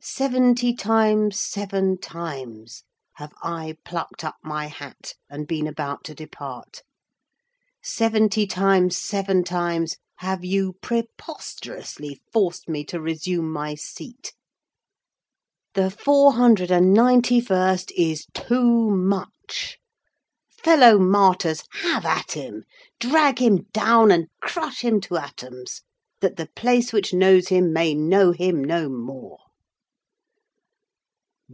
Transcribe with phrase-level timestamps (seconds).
[0.00, 8.46] Seventy times seven times have I plucked up my hat and been about to depart—Seventy
[8.46, 14.32] times seven times have you preposterously forced me to resume my seat.
[15.74, 19.78] The four hundred and ninety first is too much.
[20.62, 22.62] Fellow martyrs, have at him!
[23.00, 25.82] Drag him down, and crush him to atoms,
[26.20, 29.40] that the place which knows him may know him no more!"